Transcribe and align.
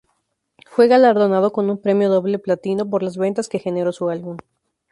Fue 0.65 0.87
galardonado 0.87 1.51
con 1.53 1.69
un 1.69 1.79
Premio 1.79 2.09
Doble 2.09 2.39
Platino 2.39 2.89
por 2.89 3.03
las 3.03 3.17
ventas 3.17 3.47
que 3.49 3.59
generó 3.59 3.91
su 3.91 4.09
álbum. 4.09 4.35